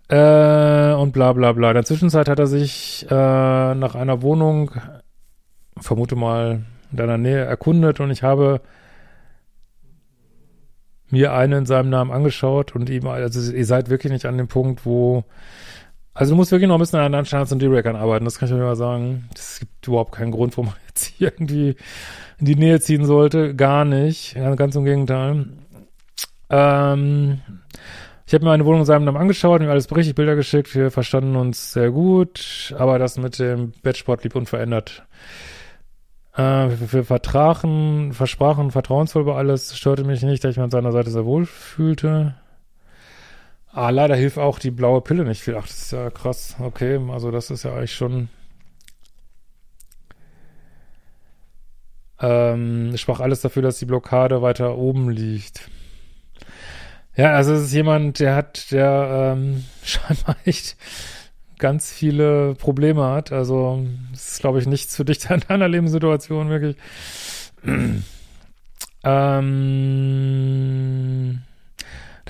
[0.10, 1.70] Äh, und bla bla bla.
[1.70, 4.72] In der Zwischenzeit hat er sich äh, nach einer Wohnung,
[5.78, 8.62] vermute mal in deiner Nähe, erkundet und ich habe
[11.12, 14.48] mir einen in seinem Namen angeschaut und ihm, also ihr seid wirklich nicht an dem
[14.48, 15.24] Punkt, wo
[16.13, 18.50] also du musst wirklich noch ein bisschen an deinen Standards und D-Rackern arbeiten, das kann
[18.50, 19.30] ich dir mal sagen.
[19.34, 21.76] Es gibt überhaupt keinen Grund, warum man jetzt hier irgendwie
[22.39, 23.56] in die Nähe ziehen sollte.
[23.56, 24.36] Gar nicht.
[24.36, 25.45] Ganz im Gegenteil.
[26.50, 27.41] Ähm,
[28.32, 30.91] ich habe mir eine Wohnung in seinem Namen angeschaut, mir alles berichtet, Bilder geschickt, wir
[30.91, 35.06] verstanden uns sehr gut, aber das mit dem Bettsport blieb unverändert.
[36.36, 40.71] Äh, wir, wir vertragen, versprachen vertrauensvoll über alles, störte mich nicht, da ich mich an
[40.71, 42.36] seiner Seite sehr wohl fühlte.
[43.74, 45.56] Ah, leider hilft auch die blaue Pille nicht viel.
[45.56, 46.56] Ach, das ist ja krass.
[46.60, 48.28] Okay, also das ist ja eigentlich schon.
[52.20, 55.70] Ähm, sprach alles dafür, dass die Blockade weiter oben liegt.
[57.16, 60.76] Ja, also es ist jemand, der hat, der ähm, scheinbar echt
[61.58, 63.32] ganz viele Probleme hat.
[63.32, 66.76] Also es ist, glaube ich, nichts für dich in deiner Lebenssituation wirklich.
[69.04, 69.52] ähm,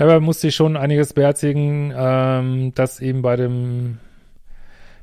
[0.02, 3.98] Dabei musste ich schon einiges beherzigen, ähm, das eben bei dem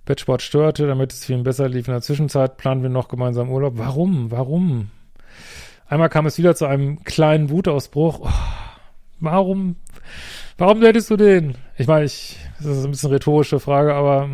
[0.03, 1.87] Bettsport störte, damit es ihn besser lief.
[1.87, 3.77] In der Zwischenzeit planen wir noch gemeinsam Urlaub.
[3.77, 4.29] Warum?
[4.29, 4.91] Warum?
[5.87, 8.19] Einmal kam es wieder zu einem kleinen Wutausbruch.
[8.23, 8.29] Oh,
[9.21, 9.77] warum?
[10.57, 11.55] Warum hättest du den?
[11.77, 14.29] Ich meine, ich, das ist ein bisschen rhetorische Frage, aber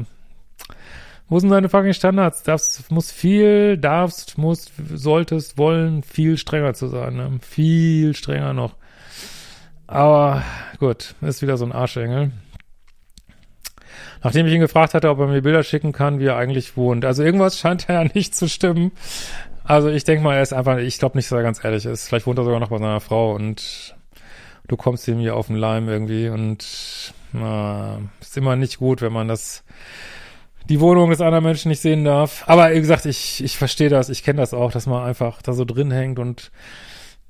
[1.30, 2.42] wo sind deine fucking Standards?
[2.42, 7.38] Das muss viel, darfst, musst, solltest, wollen, viel strenger zu sein, ne?
[7.40, 8.74] Viel strenger noch.
[9.88, 10.44] Aber
[10.80, 12.32] gut, ist wieder so ein Arschengel.
[14.24, 17.06] Nachdem ich ihn gefragt hatte, ob er mir Bilder schicken kann, wie er eigentlich wohnt.
[17.06, 18.92] Also irgendwas scheint ja nicht zu stimmen.
[19.64, 22.08] Also ich denke mal, er ist einfach, ich glaube nicht, dass er ganz ehrlich ist.
[22.08, 23.96] Vielleicht wohnt er sogar noch bei seiner Frau und
[24.68, 29.14] du kommst ihm hier auf den Leim irgendwie und na, ist immer nicht gut, wenn
[29.14, 29.64] man das,
[30.70, 32.44] die Wohnung des anderen Menschen nicht sehen darf.
[32.48, 35.54] Aber wie gesagt, ich, ich verstehe das, ich kenne das auch, dass man einfach da
[35.54, 36.52] so drin hängt und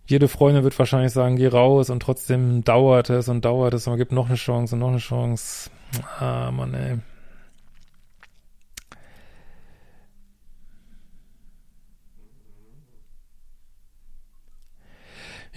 [0.07, 3.91] jede Freundin wird wahrscheinlich sagen, geh raus und trotzdem dauert es und dauert es und
[3.91, 5.69] man gibt noch eine Chance und noch eine Chance.
[6.19, 6.97] Ah, Mann, ey.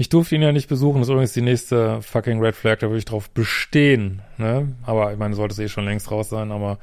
[0.01, 2.87] Ich durfte ihn ja nicht besuchen, das ist übrigens die nächste fucking Red Flag, da
[2.87, 4.77] würde ich drauf bestehen, ne?
[4.85, 6.79] Aber ich meine, sollte es eh schon längst raus sein, aber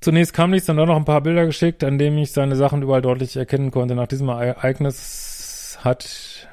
[0.00, 3.02] zunächst kam nichts, dann noch ein paar Bilder geschickt, an denen ich seine Sachen überall
[3.02, 3.94] deutlich erkennen konnte.
[3.94, 5.31] Nach diesem Ereignis
[5.84, 6.48] hat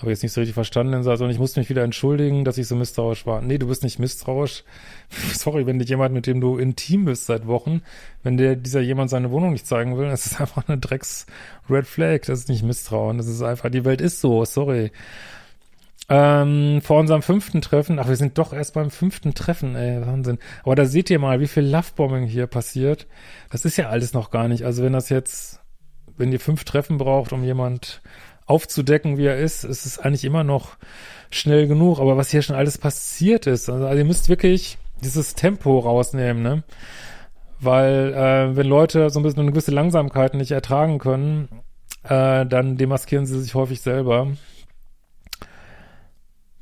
[0.00, 2.74] Habe jetzt nicht so richtig verstanden, also ich musste mich wieder entschuldigen, dass ich so
[2.74, 3.42] misstrauisch war.
[3.42, 4.64] Nee, du bist nicht misstrauisch.
[5.34, 7.82] Sorry, wenn dich jemand, mit dem du intim bist seit Wochen,
[8.22, 11.26] wenn dir dieser jemand seine Wohnung nicht zeigen will, das ist einfach eine Drecks
[11.68, 12.22] Red Flag.
[12.22, 13.18] Das ist nicht Misstrauen.
[13.18, 14.90] Das ist einfach, die Welt ist so, sorry.
[16.12, 20.38] Ähm, vor unserem fünften Treffen, ach, wir sind doch erst beim fünften Treffen, ey, Wahnsinn.
[20.64, 23.06] Aber da seht ihr mal, wie viel Lovebombing hier passiert.
[23.50, 24.64] Das ist ja alles noch gar nicht.
[24.64, 25.60] Also wenn das jetzt,
[26.16, 28.02] wenn ihr fünf Treffen braucht, um jemand
[28.46, 30.76] aufzudecken, wie er ist, ist es eigentlich immer noch
[31.30, 32.00] schnell genug.
[32.00, 36.42] Aber was hier schon alles passiert ist, also, also ihr müsst wirklich dieses Tempo rausnehmen,
[36.42, 36.64] ne?
[37.60, 41.48] Weil äh, wenn Leute so ein bisschen eine gewisse Langsamkeit nicht ertragen können,
[42.02, 44.28] äh, dann demaskieren sie sich häufig selber.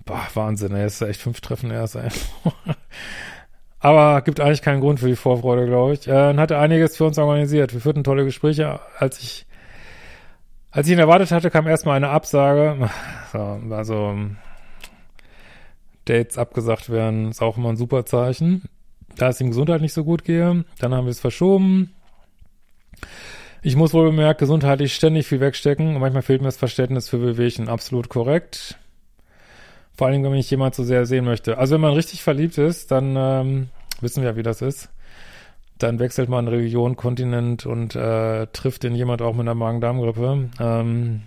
[0.09, 2.09] Boah, Wahnsinn, ey, ist echt fünf Treffen erst, ey.
[3.81, 6.09] Aber gibt eigentlich keinen Grund für die Vorfreude, glaube ich.
[6.09, 7.73] Äh, hatte einiges für uns organisiert.
[7.73, 8.81] Wir führten tolle Gespräche.
[8.99, 9.47] Als ich
[10.71, 12.91] als ich ihn erwartet hatte, kam erstmal eine Absage.
[13.31, 14.17] So, also
[16.07, 18.63] Dates abgesagt werden, ist auch immer ein super Zeichen.
[19.17, 21.95] Da es ihm Gesundheit nicht so gut gehe, dann haben wir es verschoben.
[23.61, 27.19] Ich muss wohl bemerkt, gesundheitlich ständig viel wegstecken und manchmal fehlt mir das Verständnis für
[27.19, 27.69] Bewegchen.
[27.69, 28.79] Absolut korrekt.
[29.99, 31.59] Vor allem, wenn mich jemand so sehr sehen möchte.
[31.59, 33.69] Also wenn man richtig verliebt ist, dann ähm,
[34.01, 34.89] wissen wir ja, wie das ist
[35.79, 40.51] dann wechselt man Region, Kontinent und äh, trifft den jemand auch mit einer Magen-Darm-Grippe.
[40.61, 41.23] Ähm,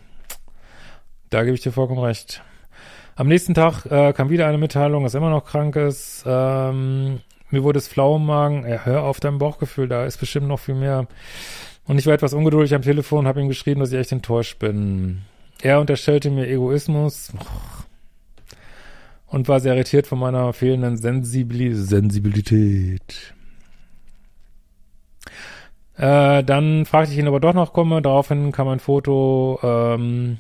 [1.30, 2.44] da gebe ich dir vollkommen recht.
[3.16, 6.24] Am nächsten Tag äh, kam wieder eine Mitteilung, dass er immer noch krank ist.
[6.26, 8.68] Ähm, mir wurde es flau im Magen.
[8.68, 11.08] Ja, hör auf dein Bauchgefühl, da ist bestimmt noch viel mehr.
[11.86, 14.60] Und ich war etwas ungeduldig am Telefon und habe ihm geschrieben, dass ich echt enttäuscht
[14.60, 15.22] bin.
[15.62, 17.32] Er unterstellte mir Egoismus
[19.32, 23.34] und war sehr irritiert von meiner fehlenden Sensibilität.
[25.96, 28.02] Äh, dann fragte ich ihn, ob er doch noch komme.
[28.02, 30.40] Daraufhin kam ein Foto, ähm,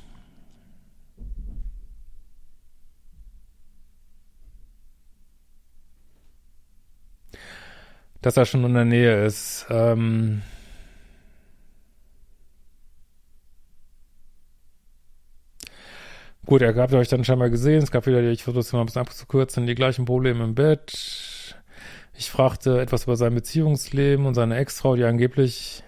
[8.21, 9.67] dass er schon in der Nähe ist.
[9.69, 10.41] Ähm,
[16.45, 17.83] gut, er habt euch dann scheinbar gesehen.
[17.83, 21.55] Es gab wieder, ich versuche es mal ein bisschen abzukürzen, die gleichen Probleme im Bett.
[22.17, 25.83] Ich fragte etwas über sein Beziehungsleben und seine Ex-Frau, die angeblich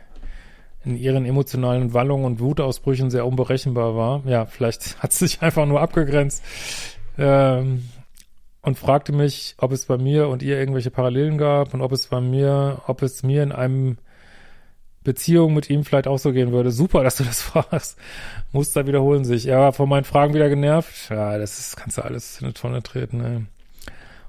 [0.85, 4.23] in ihren emotionalen Wallungen und Wutausbrüchen sehr unberechenbar war.
[4.25, 6.43] Ja, vielleicht hat sie sich einfach nur abgegrenzt.
[7.17, 7.83] Ähm,
[8.61, 12.07] und fragte mich, ob es bei mir und ihr irgendwelche Parallelen gab und ob es
[12.07, 13.97] bei mir, ob es mir in einem
[15.03, 16.71] Beziehung mit ihm vielleicht auch so gehen würde.
[16.71, 17.97] Super, dass du das fragst.
[18.51, 19.47] Muster wiederholen sich.
[19.47, 21.09] Er war von meinen Fragen wieder genervt.
[21.09, 23.41] Ja, das ist, kannst du alles in eine Tonne treten, ey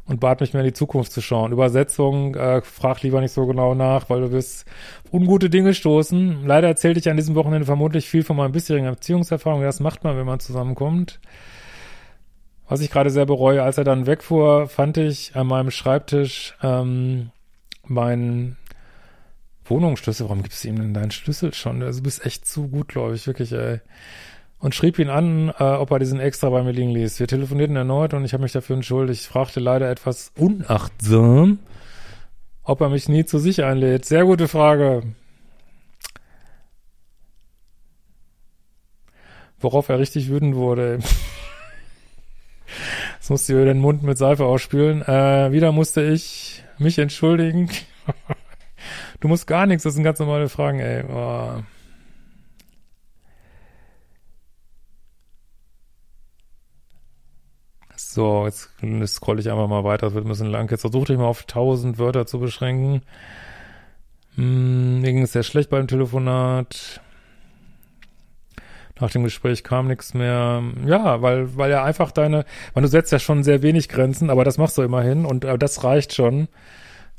[0.07, 1.53] und bat mich mehr in die Zukunft zu schauen.
[1.53, 4.67] Übersetzung, äh, frag lieber nicht so genau nach, weil du wirst
[5.11, 6.47] ungute Dinge stoßen.
[6.47, 9.65] Leider erzählte ich an diesem Wochenende vermutlich viel von meinen bisherigen Beziehungserfahrungen.
[9.65, 11.21] Das macht man, wenn man zusammenkommt.
[12.69, 17.31] Was ich gerade sehr bereue, als er dann wegfuhr, fand ich an meinem Schreibtisch ähm,
[17.87, 18.57] meinen
[19.65, 20.29] Wohnungsschlüssel.
[20.29, 21.83] Warum gibst du ihm denn deinen Schlüssel schon?
[21.83, 23.81] Also, du bist echt zu gut, glaube ich, wirklich, ey
[24.65, 27.21] und schrieb ihn an, äh, ob er diesen extra bei mir liegen ließ.
[27.21, 29.21] Wir telefonierten erneut und ich habe mich dafür entschuldigt.
[29.21, 31.59] Ich fragte leider etwas unachtsam,
[32.63, 34.07] ob er mich nie zu sich einlädt.
[34.07, 35.03] Sehr gute Frage.
[39.59, 41.01] Worauf er richtig wütend wurde.
[43.17, 45.03] Jetzt musste ich den Mund mit Seife ausspülen.
[45.03, 47.69] Äh, wieder musste ich mich entschuldigen.
[49.21, 51.05] du musst gar nichts, das sind ganz normale Fragen, ey.
[51.05, 51.63] Oh.
[58.15, 58.71] So, jetzt
[59.09, 60.71] scroll ich einfach mal weiter, das wird ein bisschen lang.
[60.71, 63.03] Jetzt versuche ich mal auf 1000 Wörter zu beschränken.
[64.37, 67.01] Hm, mir ging es sehr schlecht beim Telefonat.
[69.01, 70.63] Nach dem Gespräch kam nichts mehr.
[70.87, 74.45] Ja, weil, weil ja einfach deine, weil du setzt ja schon sehr wenig Grenzen, aber
[74.45, 76.47] das machst du immerhin und äh, das reicht schon,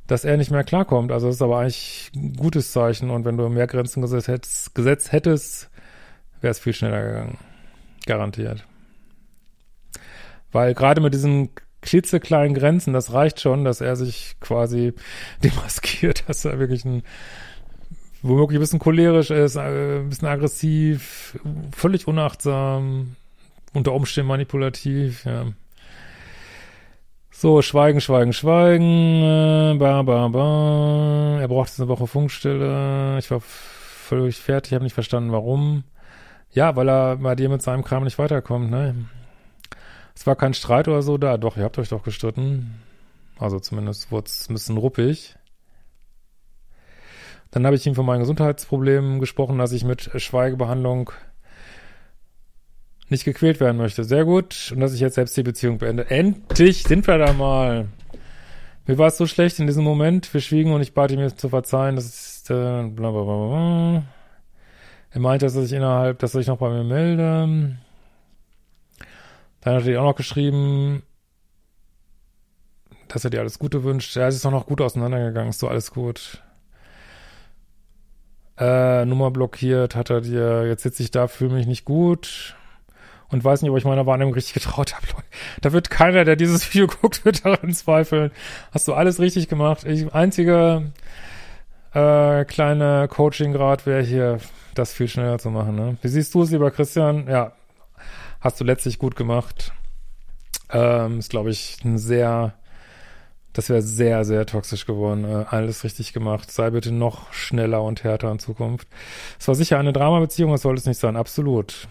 [0.07, 1.11] dass er nicht mehr klarkommt.
[1.11, 4.75] Also das ist aber eigentlich ein gutes Zeichen und wenn du mehr Grenzen gesetzt hättest,
[4.75, 5.69] gesetzt hättest
[6.41, 7.37] wäre es viel schneller gegangen.
[8.05, 8.65] Garantiert.
[10.51, 11.49] Weil gerade mit diesen
[11.81, 14.93] klitzekleinen Grenzen, das reicht schon, dass er sich quasi
[15.43, 17.03] demaskiert, dass er wirklich ein
[18.21, 21.39] womöglich ein bisschen cholerisch ist, äh, ein bisschen aggressiv,
[21.71, 23.15] völlig unachtsam,
[23.73, 25.45] unter Umständen manipulativ, ja.
[27.37, 31.37] So, schweigen, schweigen, schweigen, äh, ba, ba, ba.
[31.41, 33.19] Er braucht jetzt eine Woche Funkstille.
[33.19, 35.83] Ich war völlig fertig, habe nicht verstanden, warum.
[36.53, 38.95] Ja, weil er bei dir mit seinem Kram nicht weiterkommt, ne?
[40.15, 41.35] Es war kein Streit oder so da.
[41.37, 42.81] Doch, ihr habt euch doch gestritten.
[43.37, 45.35] Also zumindest wurde es ein bisschen ruppig.
[47.51, 51.11] Dann habe ich ihm von meinen Gesundheitsproblemen gesprochen, dass ich mit Schweigebehandlung
[53.09, 54.03] nicht gequält werden möchte.
[54.03, 54.71] Sehr gut.
[54.73, 56.09] Und dass ich jetzt selbst die Beziehung beende.
[56.09, 57.87] Endlich sind wir da mal.
[58.87, 60.33] Mir war es so schlecht in diesem Moment.
[60.33, 61.95] Wir schwiegen und ich bat ihm mir zu verzeihen.
[61.95, 64.03] Das ist äh, bla bla bla bla.
[65.11, 67.77] Er meinte, dass er sich innerhalb, dass er sich noch bei mir melde.
[69.61, 71.03] Dann hat er auch noch geschrieben,
[73.07, 74.15] dass er dir alles Gute wünscht.
[74.15, 75.49] Ja, es ist auch noch gut auseinandergegangen.
[75.49, 76.43] Ist so alles gut.
[78.57, 80.67] Äh, Nummer blockiert hat er dir.
[80.67, 82.55] Jetzt sitze ich da, fühle mich nicht gut
[83.29, 85.05] und weiß nicht, ob ich meiner Wahrnehmung richtig getraut habe.
[85.61, 88.31] Da wird keiner, der dieses Video guckt, wird daran zweifeln.
[88.71, 89.83] Hast du alles richtig gemacht.
[89.85, 90.91] Ich, einzige
[91.93, 94.39] äh, kleine Coaching-Grad wäre hier,
[94.75, 95.75] das viel schneller zu machen.
[95.75, 95.97] Ne?
[96.01, 97.27] Wie siehst du es, lieber Christian?
[97.27, 97.53] Ja,
[98.41, 99.71] hast du letztlich gut gemacht.
[100.69, 102.53] Ähm, ist, glaube ich, ein sehr,
[103.53, 105.23] das wäre sehr, sehr toxisch geworden.
[105.23, 106.51] Äh, alles richtig gemacht.
[106.51, 108.87] Sei bitte noch schneller und härter in Zukunft.
[109.39, 111.15] Es war sicher eine Dramabeziehung, das sollte es nicht sein.
[111.15, 111.87] Absolut.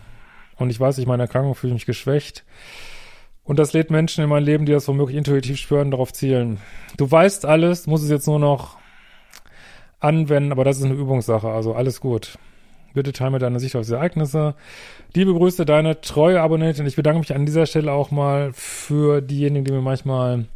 [0.57, 2.45] Und ich weiß, ich meine Erkrankung fühle mich geschwächt.
[3.45, 6.59] Und das lädt Menschen in mein Leben, die das womöglich intuitiv spüren, darauf zielen.
[6.97, 8.79] Du weißt alles, musst es jetzt nur noch
[10.01, 12.39] anwenden, aber das ist eine Übungssache, also alles gut.
[12.95, 14.55] Bitte teile mir deine Sicht auf diese Ereignisse.
[15.15, 16.87] Liebe Grüße, deine treue Abonnentin.
[16.87, 20.47] Ich bedanke mich an dieser Stelle auch mal für diejenigen, die mir manchmal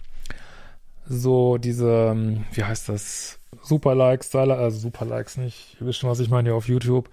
[1.04, 2.16] so diese,
[2.52, 6.68] wie heißt das, Super-Likes, also Super-Likes nicht, ihr wisst schon, was ich meine hier auf
[6.68, 7.08] YouTube,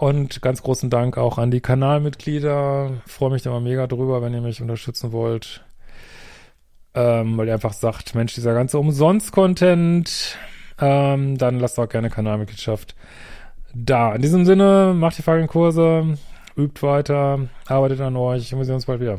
[0.00, 3.02] und ganz großen Dank auch an die Kanalmitglieder.
[3.06, 5.62] freue mich da mal mega drüber, wenn ihr mich unterstützen wollt.
[6.94, 10.38] Ähm, weil ihr einfach sagt, Mensch, dieser ganze Umsonst-Content,
[10.80, 12.96] ähm, dann lasst auch gerne Kanalmitgliedschaft
[13.74, 14.14] da.
[14.14, 16.16] In diesem Sinne, macht die fucking Kurse,
[16.56, 19.18] übt weiter, arbeitet an euch und wir sehen uns bald wieder.